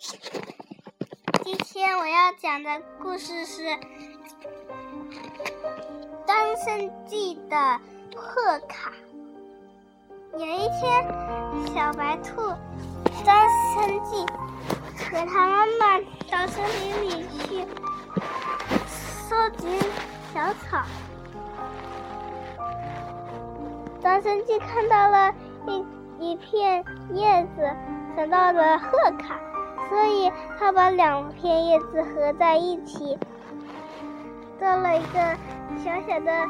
[0.00, 3.62] 今天我要讲的故事是
[6.24, 7.80] 《张生记》的
[8.14, 8.92] 贺卡。
[10.34, 12.40] 有一天，小白兔
[13.24, 13.44] 张
[13.74, 14.24] 生记
[15.10, 15.98] 和他妈妈
[16.30, 17.66] 到森林里去
[18.86, 19.66] 收集
[20.32, 20.86] 小草。
[24.00, 25.34] 张生记看到了
[25.66, 25.84] 一
[26.20, 27.76] 一片叶子，
[28.14, 29.40] 想到了贺卡。
[29.88, 33.18] 所以，他把两片叶子合在一起，
[34.58, 35.18] 做了一个
[35.82, 36.46] 小小的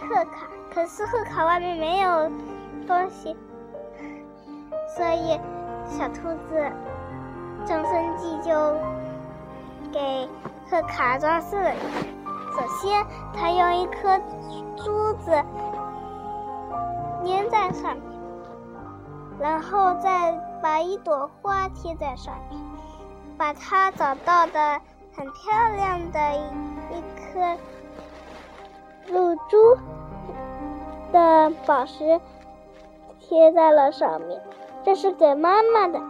[0.00, 0.46] 贺卡。
[0.72, 2.30] 可是贺卡外面没有
[2.86, 3.36] 东西，
[4.96, 5.40] 所以
[5.86, 6.70] 小兔子
[7.64, 8.76] 张生记就
[9.92, 10.28] 给
[10.70, 12.06] 贺卡装饰了一下。
[12.56, 14.16] 首先，他用一颗
[14.76, 15.30] 珠子
[17.24, 18.02] 粘在上面。
[19.40, 22.60] 然后再把一朵花贴在上面，
[23.38, 24.80] 把他找到的
[25.16, 26.20] 很漂亮的
[26.90, 27.56] 一颗
[29.08, 29.76] 露珠
[31.12, 32.20] 的宝石
[33.18, 34.40] 贴在了上面，
[34.84, 36.00] 这是给妈妈的。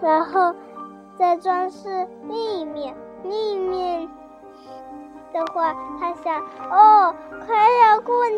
[0.00, 0.54] 然后
[1.18, 4.08] 再装饰另一面，另一面。
[5.32, 7.14] 的话，他想哦，
[7.46, 8.28] 快要过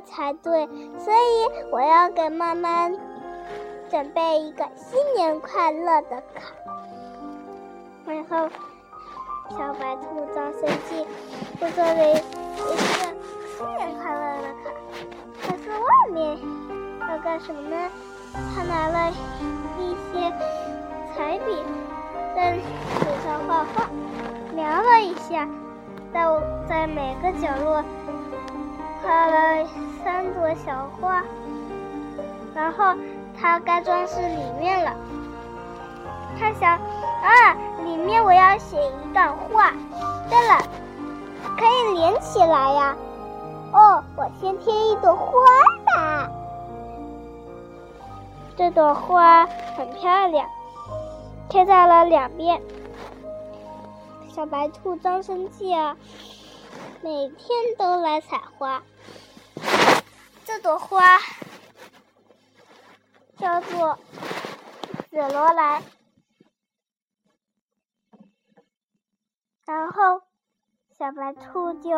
[0.00, 0.66] 才对，
[0.98, 2.88] 所以我要给妈妈
[3.90, 6.52] 准备一个新年快乐的卡。
[8.06, 8.48] 然后，
[9.50, 11.06] 小白兔张生气，
[11.60, 12.20] 就做了一个
[13.56, 14.70] 新年快乐的卡。
[15.42, 16.38] 可是外面
[17.08, 17.90] 要干什么呢？
[18.54, 19.10] 他拿了
[19.78, 20.32] 一些
[21.14, 21.56] 彩笔。
[22.36, 22.60] 在纸
[23.24, 23.90] 上画画，
[24.54, 25.48] 描了一下，
[26.12, 26.24] 在
[26.68, 27.82] 在每个角落
[29.08, 29.66] 画了
[30.04, 31.24] 三朵小花，
[32.54, 32.94] 然后
[33.40, 34.94] 他该装饰里面了。
[36.38, 39.72] 他想，啊，里面我要写一段话。
[40.28, 40.62] 对了，
[41.56, 42.94] 可以连起来呀。
[43.72, 45.40] 哦，我先贴一朵花
[45.86, 46.30] 吧。
[48.58, 50.46] 这朵花很漂亮。
[51.48, 52.60] 贴在了两边。
[54.28, 55.96] 小白兔张生气啊，
[57.00, 58.82] 每天都来采花。
[60.58, 61.18] 朵花
[63.36, 63.98] 叫做
[65.10, 65.82] 紫罗兰。
[69.64, 70.22] 然后
[70.96, 71.90] 小白兔就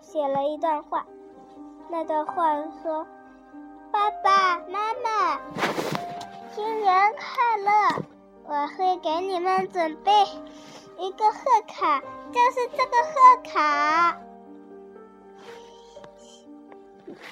[0.00, 1.06] 写了一段话，
[1.90, 3.06] 那段话说
[3.92, 5.40] ：“爸爸妈妈，
[6.54, 8.02] 新年快乐。”
[8.48, 10.12] 我会给你们准备
[10.98, 14.20] 一个贺卡，就是这个贺卡。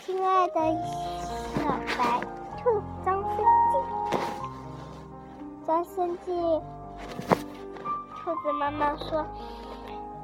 [0.07, 0.55] 亲爱的
[1.57, 1.69] 小
[1.99, 2.21] 白
[2.63, 4.17] 兔张生记，
[5.67, 6.63] 张生记，
[8.23, 9.27] 兔子妈妈说：“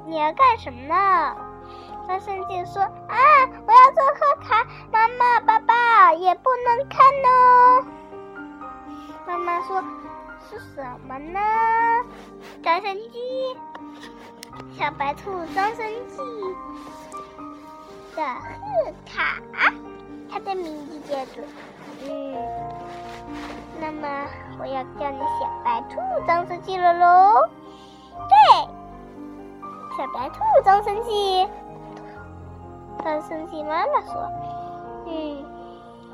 [0.07, 1.35] 你要干什么呢？”
[2.07, 3.17] 张生记说：“啊，
[3.67, 7.85] 我要做贺卡，妈妈、爸爸也不能看哦。”
[9.27, 9.83] 妈妈说。
[10.49, 11.39] 是什么呢？
[12.61, 13.55] 张生记，
[14.77, 16.17] 小白兔张生记
[18.21, 19.41] 的贺卡，
[20.29, 21.43] 它的名字叫做……
[22.03, 22.35] 嗯，
[23.79, 24.07] 那么
[24.59, 27.49] 我要叫你小白兔张生记了喽。
[28.29, 28.37] 对，
[29.97, 31.47] 小白兔张生记。
[33.03, 34.13] 张生记妈妈说
[35.07, 35.43] ：“嗯，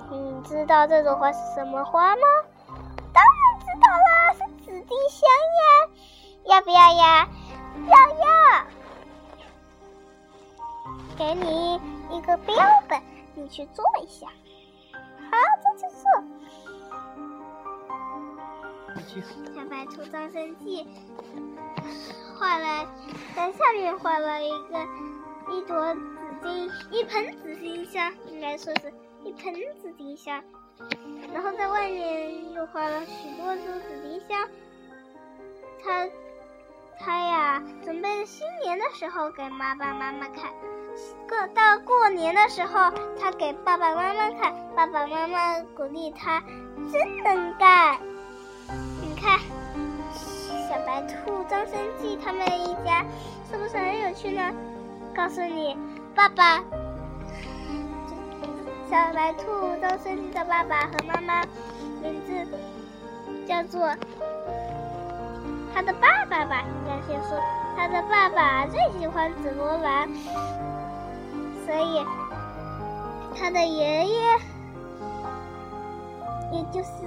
[0.10, 2.22] 你知道这朵花是什么花吗？”
[3.12, 5.30] 当然知道啦，是紫丁香
[5.60, 5.90] 呀，
[6.46, 7.28] 要不要呀？
[11.18, 12.56] 给你一个标
[12.88, 13.02] 本，
[13.34, 14.28] 你去做一下。
[15.32, 16.04] 好，这就做。
[19.56, 20.88] 小白兔张生气，
[22.38, 22.88] 画了
[23.36, 24.88] 在下面画了一个
[25.52, 26.00] 一朵紫
[26.44, 28.94] 丁，一盆紫丁香，应该说是
[29.24, 30.44] 一盆紫丁香。
[31.34, 34.48] 然后在外面又画了许多株紫丁香。
[35.84, 36.08] 他，
[37.00, 40.52] 他呀，准备新年的时候给爸爸妈妈看，
[41.28, 46.42] 过到过年的时候，他给爸爸妈妈看，爸爸妈妈鼓励他，
[46.92, 47.98] 真能干。
[49.02, 49.40] 你看，
[50.70, 53.06] 小白兔张生记他们一家
[53.50, 54.52] 是不是很有趣呢？
[55.16, 55.78] 告诉你，
[56.16, 56.60] 爸爸，
[58.90, 59.44] 小白兔
[59.82, 61.42] 张生记的爸爸和妈妈
[62.02, 62.48] 名字
[63.48, 63.96] 叫做。
[65.74, 67.40] 他的爸爸吧，应该先说，
[67.76, 70.10] 他的爸爸最喜欢紫罗兰，
[71.68, 72.06] 所以
[73.38, 74.40] 他的爷爷，
[76.54, 77.04] 也就是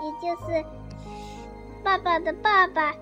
[0.00, 0.64] 也就是
[1.82, 2.94] 爸爸的爸爸，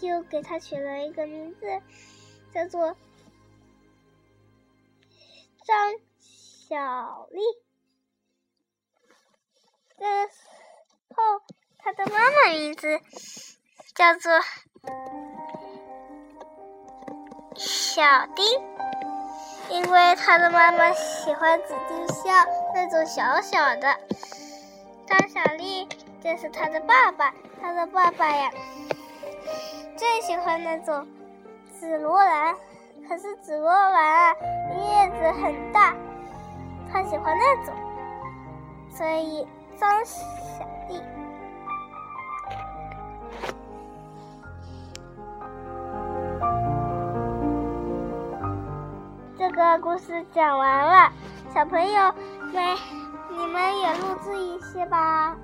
[0.00, 1.82] 就给他取了一个名字，
[2.50, 2.96] 叫做
[5.62, 5.76] 张
[6.30, 7.42] 小丽。
[9.98, 10.26] 然
[11.10, 11.42] 后，
[11.76, 12.98] 他的妈妈名字
[13.94, 14.32] 叫做
[17.56, 18.02] 小
[18.34, 18.44] 丁，
[19.68, 23.96] 因为他的妈妈喜欢紫丁香那种小小的。
[25.06, 25.86] 张小丽
[26.22, 28.50] 这是他的爸爸，他的爸爸呀
[29.96, 31.06] 最喜欢那种
[31.78, 32.54] 紫罗兰，
[33.08, 34.36] 可是紫罗兰啊
[34.78, 35.94] 叶子很大，
[36.92, 37.74] 他喜欢那种，
[38.90, 39.46] 所以。
[39.78, 40.22] 张小
[40.90, 41.02] 丽，
[49.50, 51.10] 这个故事讲完了，
[51.52, 52.14] 小朋友
[52.52, 52.76] 们，
[53.30, 55.36] 你们也录制一些吧。